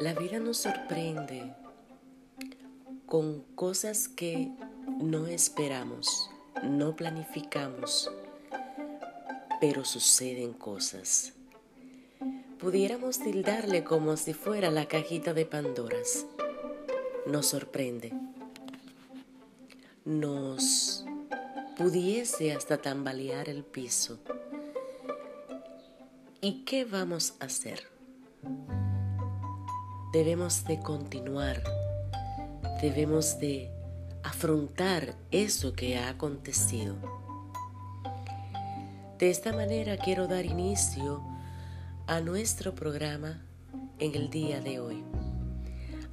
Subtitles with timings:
[0.00, 1.54] La vida nos sorprende
[3.06, 4.52] con cosas que
[5.00, 6.30] no esperamos,
[6.62, 8.10] no planificamos,
[9.58, 11.32] pero suceden cosas.
[12.58, 16.26] Pudiéramos tildarle como si fuera la cajita de Pandoras.
[17.26, 18.12] Nos sorprende.
[20.04, 21.06] Nos
[21.78, 24.18] pudiese hasta tambalear el piso.
[26.42, 27.88] ¿Y qué vamos a hacer?
[30.16, 31.62] Debemos de continuar,
[32.80, 33.70] debemos de
[34.22, 36.96] afrontar eso que ha acontecido.
[39.18, 41.22] De esta manera quiero dar inicio
[42.06, 43.42] a nuestro programa
[43.98, 45.04] en el día de hoy.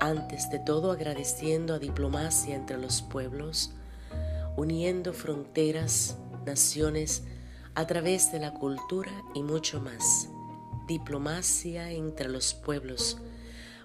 [0.00, 3.74] Antes de todo agradeciendo a diplomacia entre los pueblos,
[4.56, 7.22] uniendo fronteras, naciones,
[7.76, 10.28] a través de la cultura y mucho más.
[10.88, 13.18] Diplomacia entre los pueblos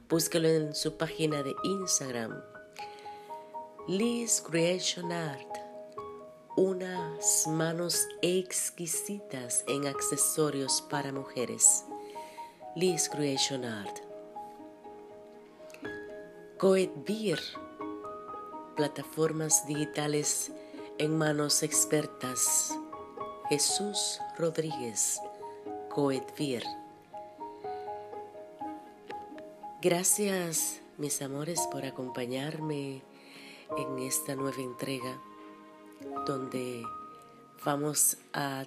[0.09, 2.41] Búsquelo en su página de Instagram.
[3.88, 5.55] Liz Creation Art.
[6.57, 11.85] Unas manos exquisitas en accesorios para mujeres.
[12.75, 13.99] Liz Creation Art.
[16.57, 17.39] Coed Beer.
[18.77, 20.52] Plataformas digitales
[20.97, 22.75] en manos expertas.
[23.49, 25.19] Jesús Rodríguez.
[25.91, 26.63] Coed Beer.
[29.81, 33.02] Gracias, mis amores, por acompañarme
[33.77, 35.21] en esta nueva entrega
[36.25, 36.83] donde
[37.63, 38.66] vamos a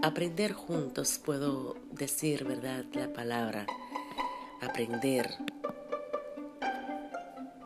[0.00, 2.86] aprender juntos, puedo decir, ¿verdad?
[2.94, 3.66] La palabra,
[4.62, 5.28] aprender,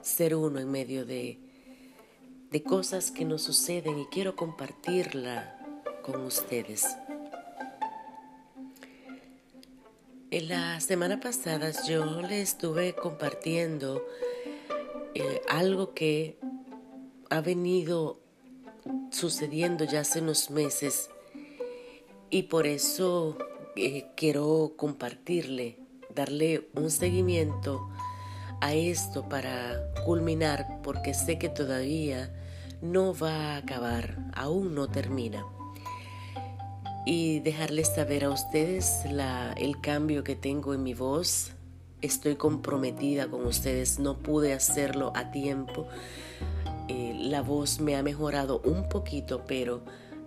[0.03, 1.39] ser uno en medio de,
[2.51, 5.61] de cosas que nos suceden y quiero compartirla
[6.03, 6.89] con ustedes.
[10.35, 14.05] En la semana pasada yo le estuve compartiendo
[15.15, 16.41] eh, algo que
[17.31, 18.19] ha venido
[19.13, 21.09] sucediendo ya hace unos meses
[22.31, 23.39] y por eso
[23.77, 25.79] eh, quiero compartirle,
[26.13, 27.89] darle un seguimiento
[28.61, 32.35] a esto para culminar porque sé que todavía
[32.83, 35.47] no va a acabar, aún no termina
[37.05, 41.53] y dejarles saber a ustedes el cambio que tengo en mi voz.
[42.01, 45.87] Estoy comprometida con ustedes, no pude hacerlo a tiempo.
[46.89, 49.83] Eh, la voz me ha mejorado un poquito, pero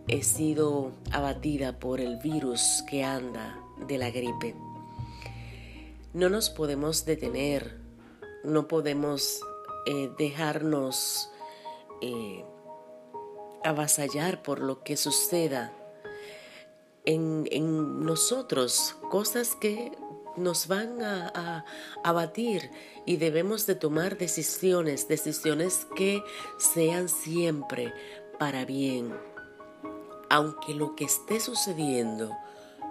[0.08, 4.56] he sido abatida por el virus que anda de la gripe.
[6.14, 7.80] No nos podemos detener,
[8.44, 9.42] no podemos
[9.86, 11.30] eh, dejarnos
[12.02, 12.44] eh,
[13.64, 15.74] avasallar por lo que suceda
[17.08, 19.92] en, nosotros cosas que
[20.36, 21.66] nos van a,
[22.04, 22.70] a, batir
[23.06, 26.22] y debemos de tomar decisiones, decisiones que
[26.60, 27.94] sean siempre
[28.38, 29.16] para bien.
[30.30, 32.32] Aunque lo que esté sucediendo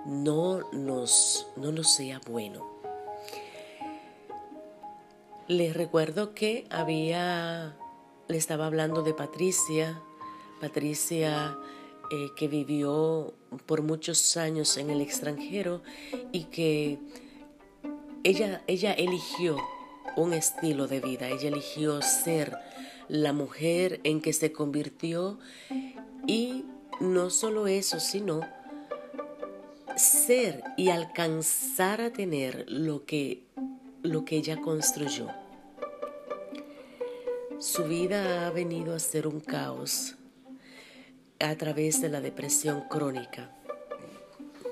[0.06, 2.66] no nos, no nos sea bueno.
[5.47, 7.76] Les recuerdo que había,
[8.26, 10.00] le estaba hablando de Patricia.
[10.60, 11.56] Patricia
[12.10, 15.83] eh, que vivió por muchos años en el extranjero
[16.33, 16.99] y que
[18.25, 19.56] ella, ella eligió
[20.17, 22.56] un estilo de vida, ella eligió ser
[23.09, 25.39] la mujer en que se convirtió
[26.27, 26.65] y
[27.00, 28.41] no solo eso, sino
[29.97, 33.44] ser y alcanzar a tener lo que,
[34.03, 35.28] lo que ella construyó.
[37.59, 40.16] Su vida ha venido a ser un caos,
[41.41, 43.51] a través de la depresión crónica,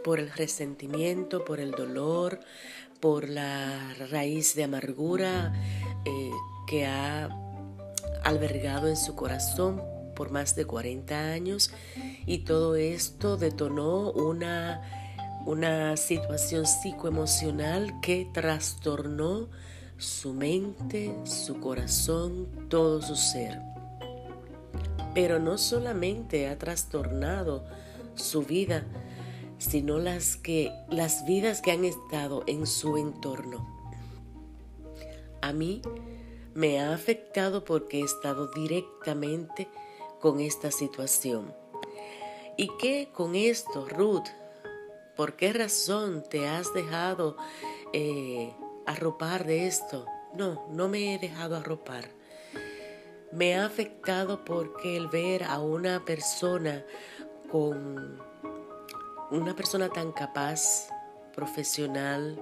[0.02, 2.40] por el resentimiento, por el dolor,
[3.00, 5.52] por la raíz de amargura
[6.04, 6.30] eh,
[6.66, 7.28] que ha
[8.22, 9.82] albergado en su corazón
[10.14, 11.70] por más de 40 años.
[12.26, 14.82] Y todo esto detonó una,
[15.44, 19.48] una situación psicoemocional que trastornó
[19.98, 23.73] su mente, su corazón, todo su ser
[25.14, 27.64] pero no solamente ha trastornado
[28.16, 28.84] su vida,
[29.58, 33.66] sino las, que, las vidas que han estado en su entorno.
[35.40, 35.82] A mí
[36.54, 39.68] me ha afectado porque he estado directamente
[40.20, 41.54] con esta situación.
[42.56, 44.28] ¿Y qué con esto, Ruth?
[45.16, 47.36] ¿Por qué razón te has dejado
[47.92, 48.52] eh,
[48.86, 50.06] arropar de esto?
[50.34, 52.08] No, no me he dejado arropar
[53.34, 56.84] me ha afectado porque el ver a una persona
[57.50, 58.22] con
[59.30, 60.88] una persona tan capaz,
[61.34, 62.38] profesional,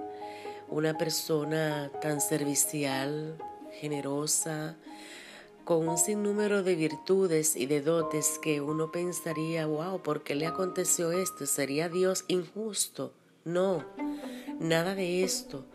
[0.69, 3.37] una persona tan servicial,
[3.79, 4.75] generosa,
[5.65, 10.45] con un sinnúmero de virtudes y de dotes que uno pensaría, wow, ¿por qué le
[10.45, 11.45] aconteció esto?
[11.47, 13.13] ¿Sería Dios injusto?
[13.45, 13.83] No,
[14.59, 15.65] nada de esto.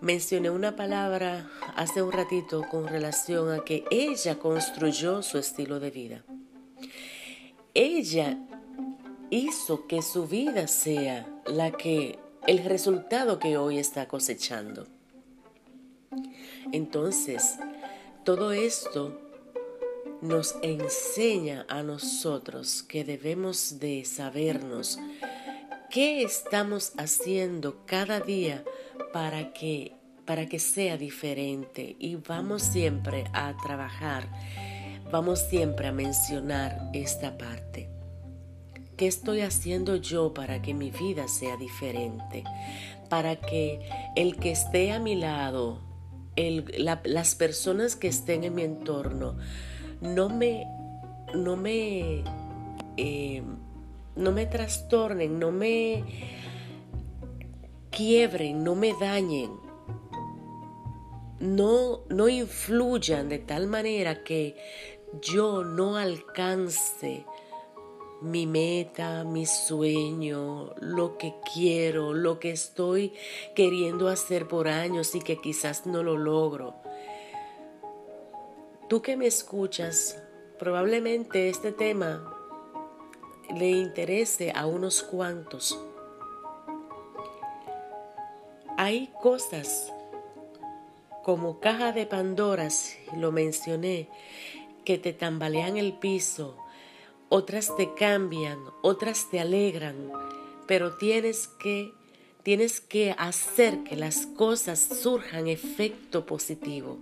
[0.00, 5.90] Mencioné una palabra hace un ratito con relación a que ella construyó su estilo de
[5.90, 6.24] vida.
[7.74, 8.38] Ella
[9.30, 14.86] hizo que su vida sea la que el resultado que hoy está cosechando.
[16.70, 17.56] Entonces,
[18.24, 19.20] todo esto
[20.20, 25.00] nos enseña a nosotros que debemos de sabernos
[25.90, 28.62] qué estamos haciendo cada día
[29.12, 34.28] para que para que sea diferente y vamos siempre a trabajar,
[35.10, 37.88] vamos siempre a mencionar esta parte.
[38.98, 42.44] ¿Qué estoy haciendo yo para que mi vida sea diferente?
[43.08, 43.80] Para que
[44.16, 45.80] el que esté a mi lado
[46.36, 49.36] las personas que estén en mi entorno
[50.00, 50.66] no me,
[51.34, 52.22] no me,
[52.96, 53.42] eh,
[54.14, 56.04] no me trastornen, no me
[57.98, 59.50] quiebren, no me dañen,
[61.40, 64.56] no, no influyan de tal manera que
[65.20, 67.26] yo no alcance
[68.20, 73.14] mi meta, mi sueño, lo que quiero, lo que estoy
[73.56, 76.76] queriendo hacer por años y que quizás no lo logro.
[78.88, 80.22] Tú que me escuchas,
[80.56, 82.32] probablemente este tema
[83.56, 85.76] le interese a unos cuantos.
[88.88, 89.92] Hay cosas
[91.22, 94.08] como caja de Pandoras, lo mencioné,
[94.86, 96.56] que te tambalean el piso,
[97.28, 100.10] otras te cambian, otras te alegran,
[100.66, 101.92] pero tienes que
[102.42, 106.96] tienes que hacer que las cosas surjan efecto positivo.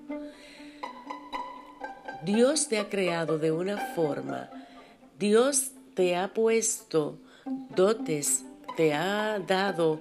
[2.25, 4.50] Dios te ha creado de una forma,
[5.21, 7.17] Dios te ha puesto
[7.77, 8.43] dotes,
[8.77, 10.00] te ha dado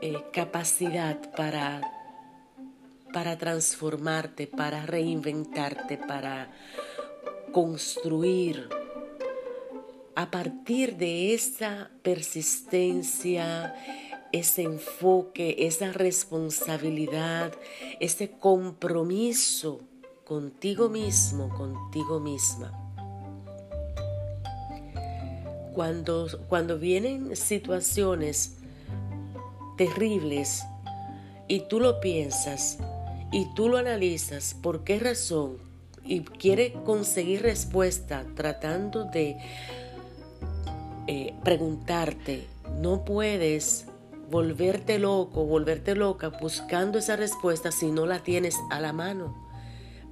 [0.00, 1.80] eh, capacidad para,
[3.12, 6.50] para transformarte, para reinventarte, para
[7.52, 8.68] construir
[10.14, 13.74] a partir de esa persistencia,
[14.32, 17.52] ese enfoque, esa responsabilidad,
[18.00, 19.80] ese compromiso
[20.24, 22.72] contigo mismo, contigo misma.
[25.74, 28.56] Cuando, cuando vienen situaciones
[29.76, 30.64] terribles
[31.48, 32.78] y tú lo piensas
[33.32, 35.58] y tú lo analizas, ¿por qué razón?
[36.04, 39.36] Y quiere conseguir respuesta tratando de
[41.08, 42.46] eh, preguntarte,
[42.80, 43.86] no puedes
[44.30, 49.46] volverte loco, volverte loca buscando esa respuesta si no la tienes a la mano.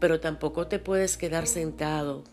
[0.00, 2.24] Pero tampoco te puedes quedar sentado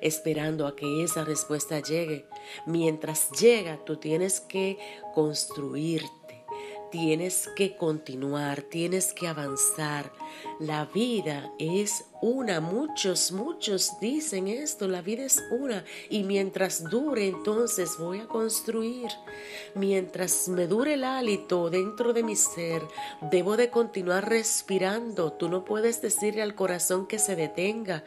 [0.00, 2.26] esperando a que esa respuesta llegue.
[2.66, 4.78] Mientras llega, tú tienes que
[5.14, 6.19] construirte
[6.90, 10.12] tienes que continuar, tienes que avanzar.
[10.58, 17.26] La vida es una, muchos, muchos dicen esto, la vida es una y mientras dure
[17.28, 19.08] entonces voy a construir.
[19.74, 22.82] Mientras me dure el hálito dentro de mi ser,
[23.30, 25.32] debo de continuar respirando.
[25.32, 28.04] Tú no puedes decirle al corazón que se detenga.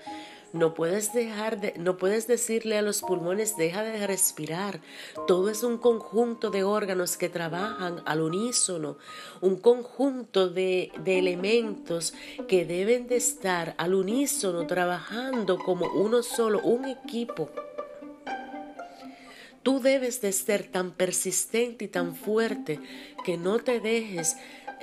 [0.54, 4.82] No puedes dejar de, no puedes decirle a los pulmones deja de respirar.
[5.26, 8.98] Todo es un conjunto de órganos que trabajan al unísono,
[9.42, 12.14] un conjunto de, de elementos
[12.48, 17.50] que deben de estar al unísono trabajando como uno solo, un equipo.
[19.64, 22.80] Tú debes de ser tan persistente y tan fuerte
[23.26, 24.36] que no te dejes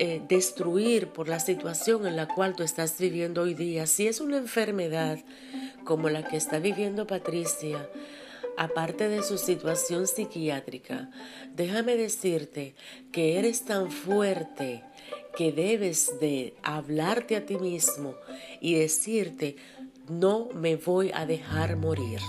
[0.02, 3.86] eh, destruir por la situación en la cual tú estás viviendo hoy día.
[3.86, 5.18] Si es una enfermedad
[5.84, 7.86] como la que está viviendo Patricia,
[8.56, 11.10] aparte de su situación psiquiátrica,
[11.54, 12.74] déjame decirte
[13.12, 14.82] que eres tan fuerte
[15.36, 18.14] que debes de hablarte a ti mismo
[18.58, 19.56] y decirte,
[20.08, 22.20] no me voy a dejar morir.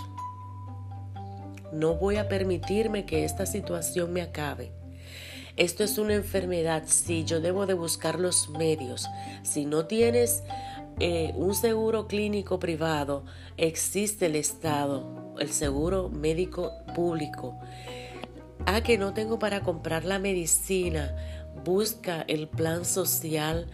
[1.71, 4.80] No voy a permitirme que esta situación me acabe.
[5.57, 9.07] Esto es una enfermedad, sí, yo debo de buscar los medios.
[9.43, 10.43] Si no tienes
[10.99, 13.25] eh, un seguro clínico privado,
[13.57, 17.59] existe el Estado, el seguro médico público.
[18.65, 21.15] Ah, que no tengo para comprar la medicina,
[21.63, 23.67] busca el plan social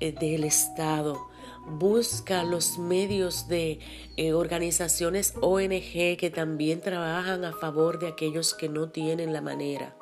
[0.00, 1.18] eh, del Estado
[1.66, 3.80] busca los medios de
[4.16, 9.96] eh, organizaciones ONG que también trabajan a favor de aquellos que no tienen la manera.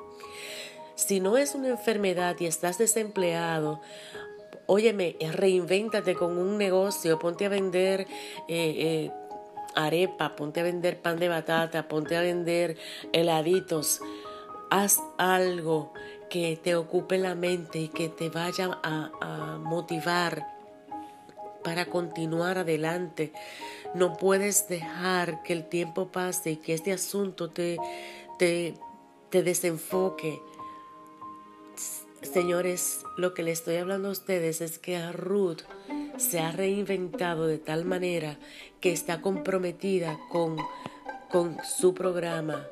[0.95, 3.81] Si no es una enfermedad y estás desempleado,
[4.65, 8.07] óyeme, reinvéntate con un negocio, ponte a vender eh,
[8.47, 9.11] eh,
[9.75, 12.77] arepa, ponte a vender pan de batata, ponte a vender
[13.11, 14.01] heladitos.
[14.71, 15.93] Haz algo
[16.29, 20.47] que te ocupe la mente y que te vaya a, motivar
[21.63, 23.33] para continuar adelante.
[23.93, 27.77] No puedes dejar que el tiempo pase y que este asunto te,
[28.37, 28.75] te,
[29.29, 30.39] te desenfoque.
[32.21, 35.61] Señores, lo que le estoy hablando a ustedes es que a Ruth
[36.17, 38.37] se ha reinventado de tal manera
[38.79, 40.57] que está comprometida con,
[41.29, 42.65] con su programa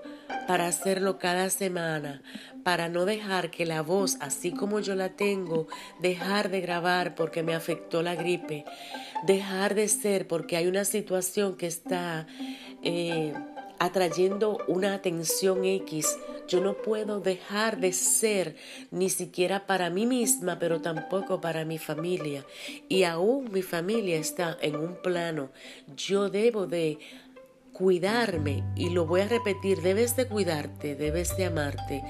[0.47, 2.21] para hacerlo cada semana,
[2.63, 5.67] para no dejar que la voz, así como yo la tengo,
[6.00, 8.65] dejar de grabar porque me afectó la gripe,
[9.25, 12.27] dejar de ser porque hay una situación que está
[12.83, 13.33] eh,
[13.83, 16.17] atrayendo una atención X.
[16.47, 18.55] Yo no puedo dejar de ser
[18.91, 22.45] ni siquiera para mí misma, pero tampoco para mi familia.
[22.87, 25.49] Y aún mi familia está en un plano.
[25.97, 26.97] Yo debo de
[27.73, 32.03] cuidarme y lo voy a repetir, debes de cuidarte, debes de amarte,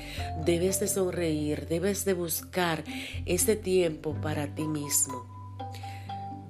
[0.46, 2.84] debes de sonreír, debes de buscar
[3.25, 5.25] ese tiempo para ti mismo.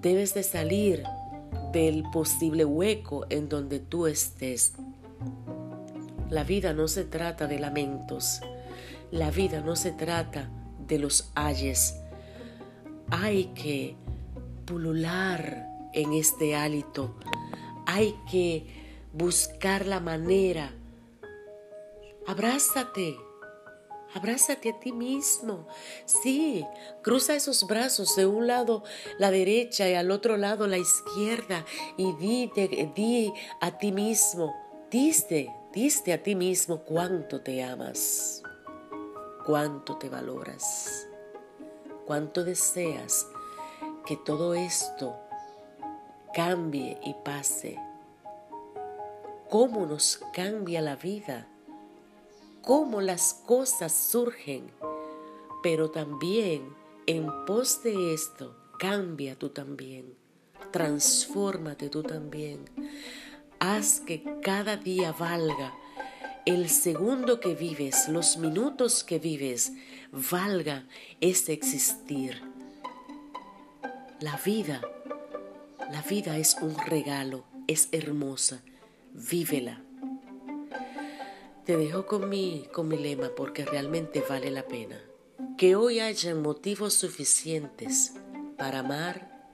[0.02, 1.04] Debes de salir
[1.72, 4.74] del posible hueco en donde tú estés.
[6.30, 8.42] La vida no se trata de lamentos,
[9.12, 10.50] la vida no se trata
[10.88, 11.96] de los ayes.
[13.12, 13.96] Hay que
[14.66, 17.16] pulular en este hálito,
[17.86, 18.66] hay que
[19.14, 20.74] buscar la manera.
[22.26, 23.18] Abrázate,
[24.16, 25.68] abrázate a ti mismo.
[26.06, 26.66] Sí,
[27.02, 28.84] cruza esos brazos de un lado
[29.20, 31.66] la derecha y al otro lado la izquierda
[31.98, 32.52] y di,
[32.96, 34.56] di a ti mismo,
[34.94, 38.44] diste, diste a ti mismo cuánto te amas,
[39.44, 41.08] cuánto te valoras,
[42.06, 43.28] cuánto deseas
[44.06, 45.16] que todo esto
[46.32, 47.80] cambie y pase.
[49.50, 51.48] Cómo nos cambia la vida,
[52.62, 54.70] cómo las cosas surgen,
[55.64, 56.72] pero también
[57.08, 60.16] en pos de esto, cambia tú también,
[60.70, 62.66] transfórmate tú también,
[63.64, 65.74] haz que cada día valga
[66.46, 69.72] el segundo que vives, los minutos que vives,
[70.12, 70.86] valga
[71.22, 72.42] ese existir.
[74.20, 74.82] La vida,
[75.90, 78.62] la vida es un regalo, es hermosa
[79.14, 79.82] vívela.
[81.66, 85.02] Te dejo con mi, con mi lema porque realmente vale la pena.
[85.58, 88.12] Que hoy haya motivos suficientes
[88.58, 89.48] para amar,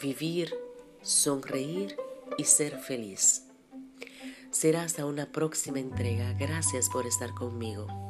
[0.00, 0.54] vivir,
[1.02, 1.96] sonreír
[2.36, 3.47] y ser feliz.
[4.50, 6.32] Será hasta una próxima entrega.
[6.32, 8.07] Gracias por estar conmigo.